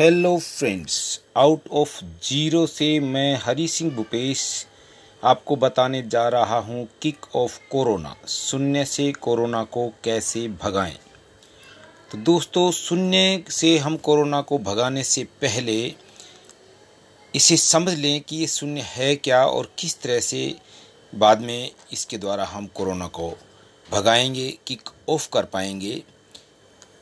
[0.00, 0.94] Hello friends
[1.36, 4.42] out of zero से मैं हरी सिंह भूपेश
[5.22, 10.96] आपको बताने जा रहा हूँ किक ऑफ़ कोरोना शून्य से कोरोना को कैसे भगाएँ।
[12.12, 15.76] तो दोस्तों, शून्य से हम कोरोना को भगाने से पहले
[17.34, 20.54] इसे समझ लें कि ये शून्य है क्या और किस तरह से
[21.12, 23.32] बाद में इसके द्वारा हम कोरोना को
[23.92, 26.02] भगाएँगे किक ऑफ़ कर पाएँगे।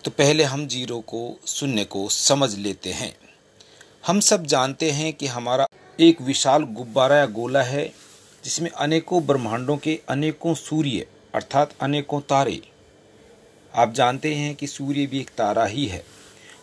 [0.04, 3.16] तो पहले हम ज़ीरो को, शून्य को समझ लेते हैं।
[4.06, 5.66] हम सब जानते हैं कि हमारा
[6.00, 7.92] एक विशाल गुब्बारा या गोला है,
[8.44, 12.60] जिसमें अनेकों ब्रह्मांडों के अनेकों सूर्य, अर्थात अनेकों तारे।
[13.74, 16.04] आप जानते हैं कि सूर्य भी एक तारा ही है।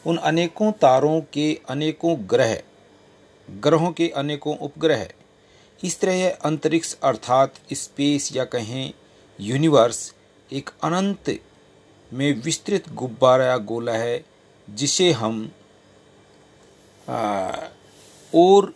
[0.06, 2.62] उन अनेकों तारों के अनेकों ग्रह,
[3.50, 5.08] ग्रहों के अनेकों उपग्रह,
[5.84, 8.94] इस तरह अंतरिक्ष, अर्थात स्पेस या कहें,
[9.40, 10.14] यूनिवर्स,
[10.54, 11.40] एक अनंत
[12.14, 14.24] में विस्तृत गुब्बारा या गोला है
[14.68, 15.52] जिसे हम
[17.10, 17.52] आ,
[18.34, 18.74] और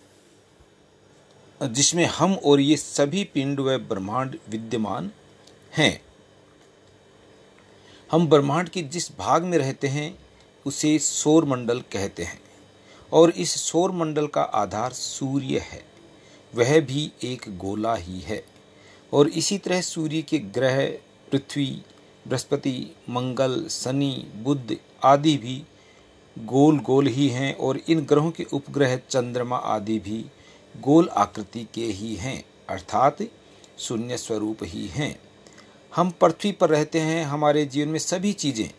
[1.62, 5.12] जिसमें हम और ये सभी पिंड व ब्रह्मांड विद्यमान
[5.78, 6.02] हैं।
[8.10, 10.08] हम ब्रह्मांड के जिस भाग में रहते हैं
[10.66, 12.42] उसे सौर मंडल कहते हैं
[13.12, 15.84] और इस सौर मंडल का आधार सूर्य है।
[16.54, 18.44] वह भी एक गोला ही है
[19.14, 20.86] और इसी तरह सूर्य के ग्रह
[21.32, 21.82] पृथ्वी
[22.26, 25.64] बृहस्पति, मंगल, शनि बुद्ध आदि भी
[26.38, 30.26] गोल गोल ही हैं और इन ग्रहों के उपग्रह चंद्रमा आदि भी
[30.76, 33.18] गोल आकृति के ही हैं, अर्थात
[33.80, 35.20] शून्य स्वरूप ही हैं।
[35.96, 38.70] हम पृथ्वी पर रहते हैं, हमारे जीवन में सभी चीज़ें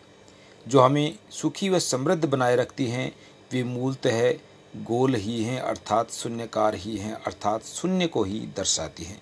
[0.66, 3.12] जो हमें सुखी व समृद्ध बनाए रखती हैं,
[3.52, 4.30] वे मूलतः
[4.76, 9.20] गोल ही हैं, अर्थात शून्यकार ही हैं, अर्थात शून्य को ही दर्शाती हैं।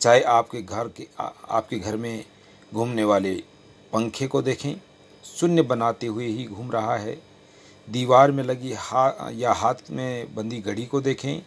[0.00, 2.24] चाहे आपके घर के आपके घर में
[2.74, 3.42] घूमने वाले
[3.92, 4.74] पंखे को देखें।
[5.24, 7.22] शून्य बनाते हुए ही घूम रहा है।
[7.90, 11.42] दीवार में लगी हा, या हाथ में बंदी घड़ी को देखें।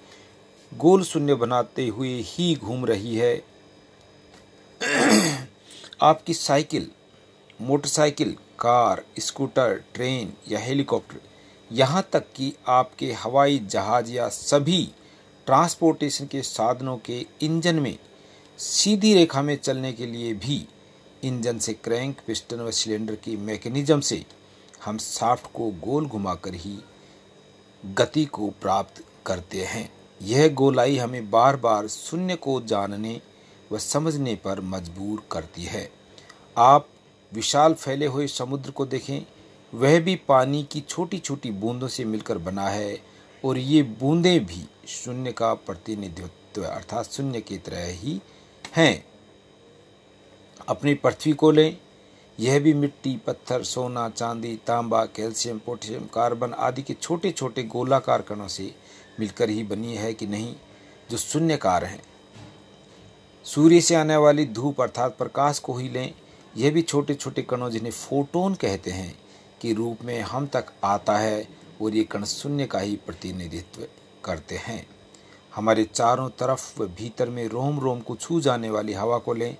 [0.73, 3.43] गोल शून्य बनाते हुए ही घूम रही है।
[6.01, 6.91] आपकी cycle,
[7.61, 11.21] motorcycle, car, scooter, train या हेलीकॉप्टर,
[11.71, 14.91] यहाँ तक कि आपके हवाई जहाज़ या सभी
[15.45, 17.97] ट्रांसपोर्टेशन के साधनों के इंजन में
[18.57, 20.67] सीधी रेखा में चलने के लिए भी
[21.23, 24.25] इंजन से क्रैंक पिस्टन व सिलेंडर की मैकेनिज्म से
[24.85, 26.77] हम साफ्ट को गोल घुमाकर ही
[27.85, 29.89] गति को प्राप्त करते हैं।
[30.21, 33.21] यह गोलाई हमें बार बार शून्य को जानने
[33.71, 35.91] व समझने पर मजबूर करती है।
[36.57, 36.87] आप
[37.31, 39.25] विशाल फैले हुए समुद्र को देखें,
[39.73, 42.97] वह भी पानी की छोटी छोटी बूंदों से मिलकर बना है
[43.43, 48.19] और ये बूंदें भी शून्य का प्रतिनिधित्व अर्थात शून्य की तरह ही
[48.75, 49.10] हैं।
[50.69, 51.77] अपनी पृथ्वी को लें।
[52.39, 58.21] यह भी मिट्टी, पत्थर, सोना, चांदी, तांबा, कैल्शियम, पोटेशियम, कार्बन आदि के छोटे छोटे गोलाकार
[58.21, 58.75] कणों से
[59.19, 60.55] मिलकर ही बनी है कि नहीं,
[61.11, 62.03] जो शून्यकार हैं।
[63.43, 66.13] सूर्य से आने वाली धूप अर्थात प्रकाश को ही लें।
[66.57, 69.19] यह भी छोटे छोटे कणों जिन्हें फोटोन कहते हैं
[69.61, 71.47] कि रूप में हम तक आता है
[71.81, 73.87] और ये कण शून्य का ही प्रतिनिधित्व
[74.25, 74.87] करते हैं।
[75.55, 79.57] हमारे चारों तरफ़ व भीतर में रोम रोम को छू जाने वाली हवा को लें।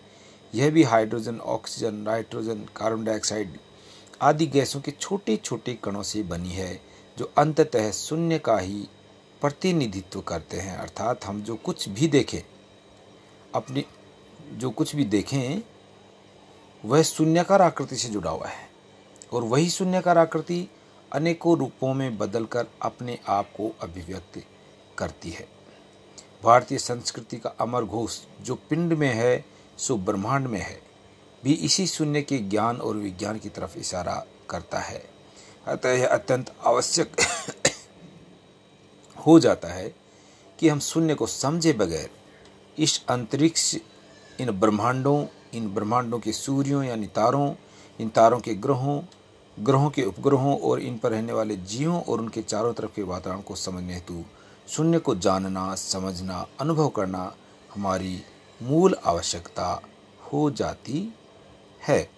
[0.54, 3.58] यह भी hydrogen, oxygen, nitrogen carbon dioxide
[4.22, 6.82] आदि गैसों के छोटे छोटे कणों से बनी है,
[7.18, 8.88] जो अंततः शून्य का ही
[9.42, 12.42] प्रतिनिधित्व करते हैं। अर्थात हम जो कुछ भी देखें,
[13.56, 13.84] अपने
[14.52, 15.62] जो कुछ भी देखें,
[16.84, 18.70] वह शून्यकार आकृति से जुड़ा हुआ है
[19.34, 20.68] और वही शून्यकार आकृति
[21.12, 24.42] अनेकों रूपों में बदलकर अपने आप को अभिव्यक्त
[24.98, 25.48] करती है।
[26.44, 29.46] भारतीय संस्कृति का अमर घोष जो पिंड में है
[29.81, 30.81] सो ब्रह्मांड में है।
[31.44, 35.03] भी इसी शून्य के ज्ञान और विज्ञान की तरफ़ इशारा करता है।
[35.68, 37.12] अतः यह अत्यंत आवश्यक
[39.28, 39.96] हो जाता है
[40.59, 42.09] कि हम शून्य को समझे बगैर
[42.78, 43.78] इस अंतरिक्ष,
[44.40, 47.56] इन ब्रह्मांडों इन ब्रह्मांडों के सूर्यों यानी तारों,
[48.00, 49.02] इन तारों के ग्रहों
[49.59, 53.41] ग्रहों के उपग्रहों और इन पर रहने वाले जीवों और उनके चारों तरफ़ के वातावरण
[53.41, 54.23] को समझने हेतु
[54.67, 57.35] शून्य को जानना, समझना, अनुभव करना
[57.76, 58.23] हमारी
[58.61, 59.81] मूल आवश्यकता
[60.34, 61.13] हो जाती
[61.87, 62.09] है।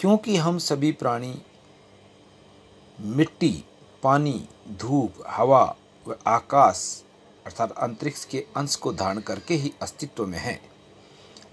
[0.00, 1.42] क्योंकि हम सभी प्राणी
[3.00, 3.64] मिट्टी,
[4.02, 5.76] पानी, धूप, हवा
[6.08, 7.04] व आकाश
[7.46, 10.60] अर्थात अंतरिक्ष के अंश को धारण करके ही अस्तित्व में हैं।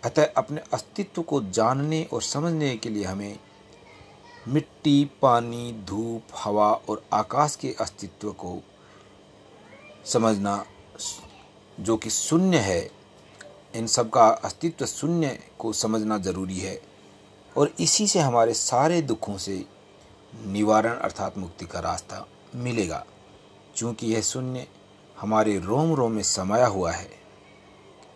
[0.04, 3.40] अतः अपने अस्तित्व को जानने और समझने के लिए हमें
[4.48, 8.60] मिट्टी, पानी, धूप, हवा और आकाश के अस्तित्व को
[10.06, 10.66] समझना
[11.80, 12.92] जो कि शून्य है,
[13.76, 16.82] इन सब का अस्तित्व शून्य को समझना ज़रूरी है
[17.58, 19.66] और इसी से हमारे सारे दुखों से
[20.46, 23.06] निवारण अर्थात मुक्ति का रास्ता मिलेगा।
[23.76, 24.68] क्योंकि यह शून्य
[25.20, 27.10] हमारे रोम रोम में समाया हुआ है,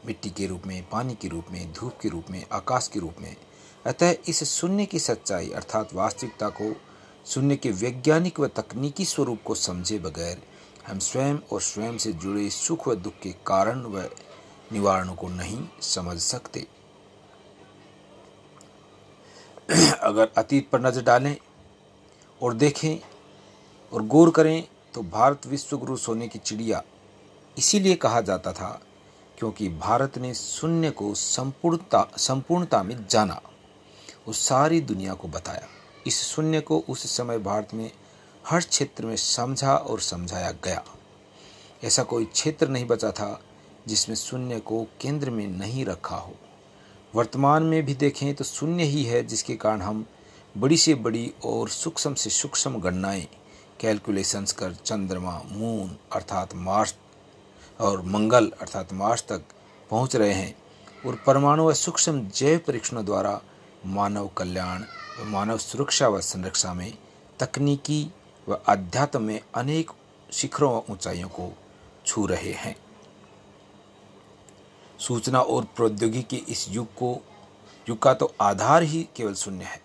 [0.06, 3.16] मिट्टी के रूप में, पानी के रूप में, धूप के रूप में, आकाश के रूप
[3.20, 3.36] में,
[3.86, 6.76] अतः इस शून्य की सच्चाई अर्थात वास्तविकता को
[7.26, 10.42] शून्य के वैज्ञानिक व तकनीकी स्वरूप को समझे बगैर
[10.88, 14.10] हम स्वयं और स्वयं से जुड़े सुख व दुख के कारण व
[14.72, 16.66] निवारण को नहीं समझ सकते।
[20.02, 21.36] अगर अतीत पर नज़र डालें
[22.42, 23.00] और देखें
[23.92, 24.64] और गौर करें
[24.94, 26.84] तो भारत विश्व गुरु सोने की चिड़िया
[27.58, 28.70] इसीलिए कहा जाता था
[29.38, 33.42] क्योंकि भारत ने शून्य को संपूर्णता संपूर्णता में जाना,
[34.28, 35.68] उस सारी दुनिया को बताया।
[36.08, 37.92] इस शून्य को उस समय भारत में
[38.50, 40.84] हर क्षेत्र में समझा और समझाया गया।
[41.84, 43.42] ऐसा कोई क्षेत्र नहीं बचा था
[43.88, 46.36] जिसमें शून्य को केंद्र में नहीं रखा हो।
[47.16, 50.06] वर्तमान में भी देखें तो शून्य ही है जिसके कारण हम
[50.58, 53.28] बड़ी से बड़ी और सूक्ष्म से सूक्ष्म गणनाएँ
[53.80, 56.96] कैलकुलेशंस कर चंद्रमा मून अर्थात मार्स
[57.80, 59.44] और मंगल अर्थात मार्स तक
[59.92, 60.56] पहुँच रहे हैं
[61.06, 63.42] और परमाणु व सूक्ष्म जैव परीक्षणों द्वारा
[63.86, 64.84] मानव कल्याण,
[65.26, 66.94] मानव सुरक्षा व संरक्षा में
[67.40, 68.06] तकनीकी
[68.48, 69.92] व अध्यात्म में अनेक
[70.34, 71.58] शिखरों व ऊंचाइयों को
[72.06, 72.76] छू रहे हैं।
[75.00, 77.26] सूचना और प्रौद्योगिकी के इस युग को,
[77.90, 79.82] युग का तो आधार ही केवल शून्य है।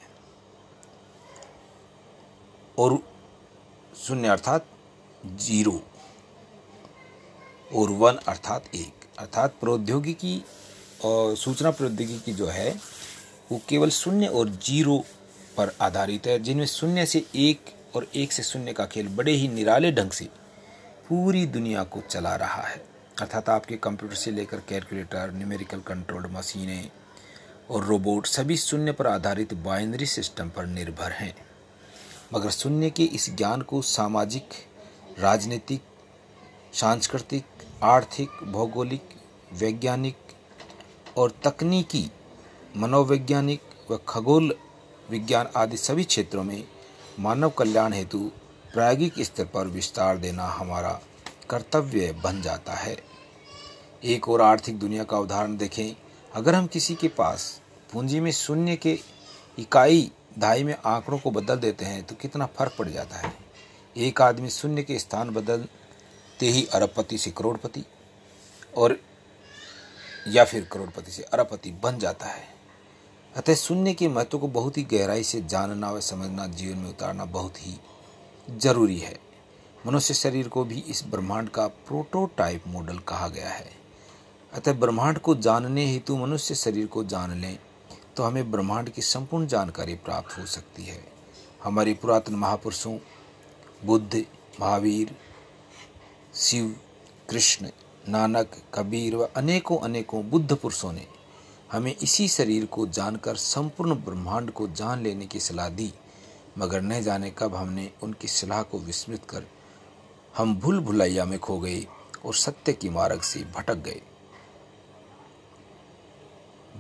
[2.79, 2.99] और
[3.97, 4.67] शून्य अर्थात
[5.27, 5.83] ज़ीरो।
[7.75, 10.45] और वन अर्थात एक। अर्थात प्रौद्योगिकी
[11.05, 12.81] और सूचना प्रौद्योगिकी जो है,
[13.53, 15.05] वो केवल शून्य और ज़ीरो
[15.57, 19.49] पर आधारित है, जिनमें शून्य से एक और एक से शून्य का खेल बड़े ही
[19.49, 20.25] निराले ढंग से
[21.09, 22.85] पूरी दुनिया को चला रहा है।
[23.21, 26.91] अर्थात आपके कंप्यूटर से लेकर कैलकुलेटर, न्यूमेरिकल कंट्रोल्ड मशीनें
[27.71, 31.35] और रोबोट सभी शून्य पर आधारित बाइनरी सिस्टम पर निर्भर हैं।
[32.35, 34.49] मगर शून्य के इस ज्ञान को सामाजिक,
[35.19, 35.83] राजनीतिक,
[36.75, 37.45] सांस्कृतिक,
[37.83, 39.09] आर्थिक, भौगोलिक,
[39.53, 40.17] वैज्ञानिक
[41.17, 42.11] और तकनीकी,
[42.77, 43.61] मनोवैज्ञानिक
[43.91, 44.55] व खगोल
[45.11, 46.65] विज्ञान आदि सभी क्षेत्रों में
[47.19, 48.19] मानव कल्याण हेतु
[48.73, 50.91] प्रायोगिक स्तर पर विस्तार देना हमारा
[51.51, 52.97] कर्तव्य बन जाता है।
[54.05, 55.97] एक और आर्थिक दुनिया का उदाहरण देखें।
[56.33, 57.61] अगर हम किसी के पास
[57.93, 58.99] पूंजी में शून्य के
[59.59, 63.33] इकाई दहाई में आंकड़ों को बदल देते हैं तो कितना फ़र्क पड़ जाता है?
[63.97, 67.85] एक आदमी शून्य के स्थान बदलते ही अरबपति से करोड़पति
[68.77, 68.99] और
[70.29, 72.58] या फिर करोड़पति से अरबपति बन जाता है।
[73.39, 77.25] अतः शून्य के महत्व को बहुत ही गहराई से जानना व समझना जीवन में उतारना
[77.25, 77.75] बहुत ही
[78.49, 79.19] ज़रूरी है।
[79.87, 83.71] मनुष्य शरीर को भी इस ब्रह्मांड का प्रोटोटाइप मॉडल कहा गया है।
[84.53, 87.59] अतः ब्रह्मांड को जानने हेतु मनुष्य शरीर को जान लें
[88.17, 91.01] तो हमें ब्रह्मांड की संपूर्ण जानकारी प्राप्त हो सकती है।
[91.65, 92.97] हमारे पुरातन महापुरुषों,
[93.85, 94.25] बुद्ध,
[94.61, 95.15] महावीर,
[96.35, 96.75] शिव,
[97.31, 97.71] कृष्ण,
[98.09, 101.07] नानक, कबीर व अनेकों अनेकों बुद्ध पुरुषों ने
[101.73, 105.93] हमें इसी शरीर को जानकर संपूर्ण ब्रह्मांड को जान लेने की सलाह दी।
[106.59, 109.45] मगर न जाने कब हमने उनकी सलाह को विस्मृत कर
[110.37, 111.87] हम भूल भुलैया में खो गए
[112.25, 114.03] और सत्य की मार्ग से भटक गए।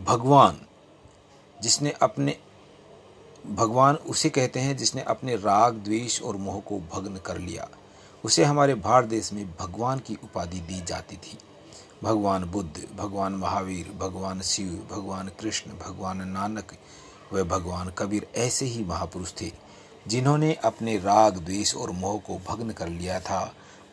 [0.05, 0.61] भगवान,
[1.62, 2.38] जिसने अपने,
[3.46, 7.68] भगवान उसे कहते हैं जिसने अपने राग, द्वेष और मोह को भग्न कर लिया।
[8.25, 11.38] उसे हमारे भारत देश में भगवान की उपाधि दी जाती थी।
[12.05, 16.73] भगवान बुद्ध, भगवान महावीर, भगवान शिव, भगवान कृष्ण, भगवान नानक
[17.33, 19.50] व भगवान कबीर ऐसे ही महापुरुष थे,
[20.09, 23.40] जिन्होंने अपने राग, द्वेष और मोह को भग्न कर लिया था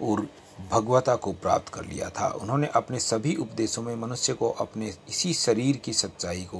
[0.02, 0.28] और
[0.72, 5.34] भगवता को प्राप्त कर लिया था। उन्होंने अपने सभी उपदेशों में मनुष्य को अपने इसी
[5.34, 6.60] शरीर की सच्चाई को,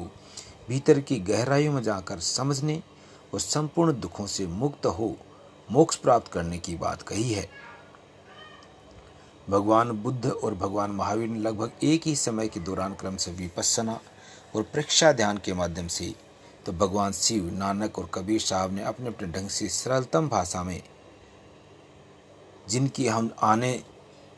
[0.70, 2.82] भीतर की गहराइयों में जाकर समझने
[3.34, 5.16] और संपूर्ण दुखों से मुक्त हो,
[5.72, 7.50] मोक्ष प्राप्त करने की बात कही है।
[9.50, 14.00] भगवान बुद्ध और भगवान महावीर ने लगभग एक ही समय के दौरान क्रम से विपස්සना
[14.56, 16.14] और प्रेक्षा ध्यान के माध्यम से
[16.66, 20.82] तो भगवान शिव, नानक और कबीर साहब ने अपने अपने ढंग से सरलतम भाषा में
[22.70, 23.74] जिनकी हम आने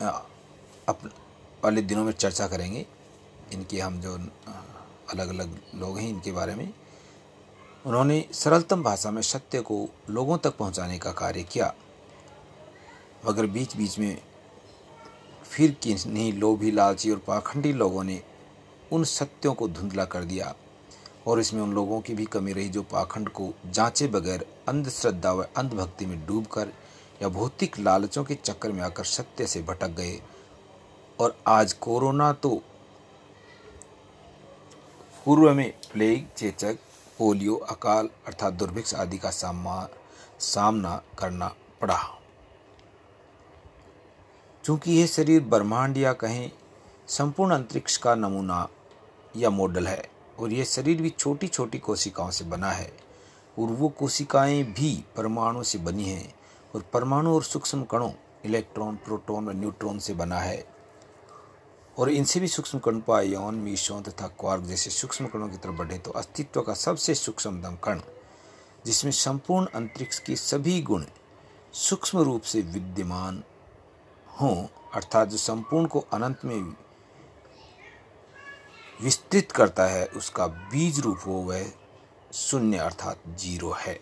[0.02, 1.10] अपने
[1.64, 2.86] वाले दिनों में चर्चा करेंगे,
[3.52, 6.72] इनके हम जो अलग अलग लोग हैं, इनके बारे में,
[7.86, 11.72] उन्होंने सरलतम भाषा में सत्य को लोगों तक पहुँचाने का कार्य किया।
[13.26, 14.16] मगर बीच बीच में
[15.50, 18.22] फिर किन्हीं लोभी, लालची और पाखंडी लोगों ने
[18.92, 20.54] उन सत्यों को धुंधला कर दिया।
[21.26, 25.46] और इसमें उन लोगों की भी कमी रही जो पाखंड को जांचे बगैर अंधश्रद्धा व
[25.56, 26.72] अंधभक्ति में डूबकर
[27.22, 30.20] या भौतिक लालचों के चक्कर में आकर सत्य से भटक गए।
[31.20, 32.50] और आज कोरोना तो
[35.24, 36.78] पूर्व में प्लेग, चेचक,
[37.18, 39.30] पोलियो, अकाल अर्थात दुर्भिक्ष आदि का
[40.40, 41.98] सामना करना पड़ा।
[44.68, 46.50] चूँकि यह शरीर ब्रह्मांड या कहें
[47.08, 48.68] संपूर्ण अंतरिक्ष का नमूना
[49.36, 52.92] या मॉडल है और यह शरीर भी छोटी छोटी कोशिकाओं से बना है
[53.58, 56.34] और वो कोशिकाएँ भी परमाणु से बनी हैं
[56.74, 58.10] और परमाणु और सूक्ष्म कणों,
[58.44, 60.64] इलेक्ट्रॉन, प्रोटॉन और न्यूट्रॉन से बना है।
[61.98, 65.98] और इनसे भी सूक्ष्म कण को मीशों तथा क्वार्क जैसे सूक्ष्म कणों की तरफ़ बढ़े
[65.98, 68.00] तो अस्तित्व का सबसे सूक्ष्मतम कण,
[68.86, 71.04] जिसमें संपूर्ण अंतरिक्ष के सभी गुण
[71.72, 73.42] सूक्ष्म रूप से विद्यमान
[74.40, 76.76] हों अर्थात जो संपूर्ण को अनंत में
[79.02, 81.72] विस्तृत करता है, उसका बीज रूप हो, वह
[82.32, 84.00] शून्य अर्थात ज़ीरो है।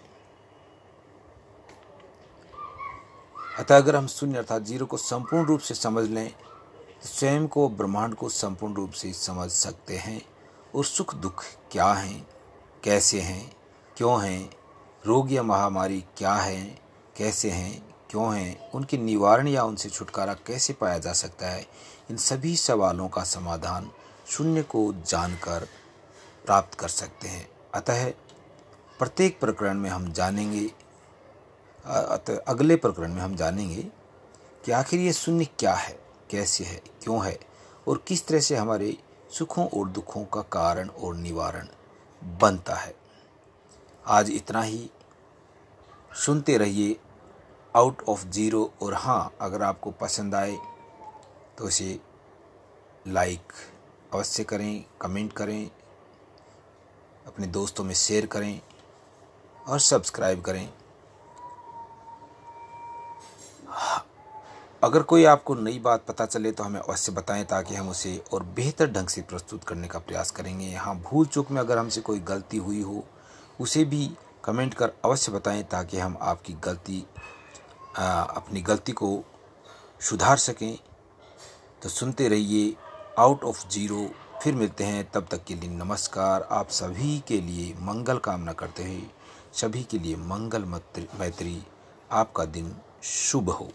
[3.59, 7.69] अतः अगर हम शून्य अर्थात ज़ीरो को संपूर्ण रूप से समझ लें तो स्वयं को,
[7.69, 10.23] ब्रह्मांड को संपूर्ण रूप से समझ सकते हैं।
[10.75, 12.27] और सुख दुख क्या हैं?
[12.85, 13.57] कैसे हैं?
[13.97, 14.51] क्यों हैं?
[15.07, 16.65] रोग या महामारी क्या है?
[17.17, 17.86] कैसे हैं?
[18.11, 18.71] क्यों हैं?
[18.71, 21.67] उनके निवारण या उनसे छुटकारा कैसे पाया जा सकता है?
[22.11, 23.91] इन सभी सवालों का समाधान
[24.29, 25.69] शून्य को जानकर
[26.47, 28.11] प्राप्त कर सकते हैं। अतः
[28.99, 30.71] प्रत्येक प्रकरण में हम जानेंगे,
[31.87, 33.83] अतः, अगले प्रकरण में हम जानेंगे
[34.65, 37.41] कि आखिर ये शून्य क्या है, कैसे है, क्यों है,
[37.89, 38.99] और किस तरह से हमारे
[39.31, 41.69] सुखों और दुखों का कारण और निवारण
[42.25, 42.95] बनता है।
[44.07, 44.91] आज इतना ही।
[46.27, 46.97] सुनते रहिए
[47.77, 50.57] आउट ऑफ़ ज़ीरो और हाँ अगर आपको पसंद आए
[51.59, 51.99] तो इसे
[53.07, 53.53] लाइक
[54.15, 55.71] अवश्य करें कमेंट करें,
[57.27, 58.61] अपने दोस्तों में शेयर करें
[59.67, 60.69] और सब्सक्राइब करें।
[64.83, 68.43] अगर कोई आपको नई बात पता चले तो हमें अवश्य बताएँ ताकि हम उसे और
[68.57, 72.21] बेहतर ढंग से प्रस्तुत करने का प्रयास करेंगे। यहाँ भूल चूक में अगर हमसे कोई
[72.29, 73.05] गलती हुई हो,
[73.61, 74.11] उसे भी
[74.45, 77.05] कमेंट कर अवश्य बताएँ ताकि हम आपकी गलती
[77.99, 79.09] अपनी गलती को
[80.01, 80.79] सुधार सकें
[81.83, 82.75] तो सुनते रहिए
[83.19, 84.09] आउट ऑफ़ ज़ीरो
[84.43, 88.83] फिर मिलते हैं, तब तक के लिए नमस्कार। आप सभी के लिए मंगल कामना करते
[88.83, 89.11] हैं।
[89.53, 90.65] सभी के लिए मंगल
[91.21, 91.63] मैत्री।
[92.11, 93.71] आपका दिन शुभ हो।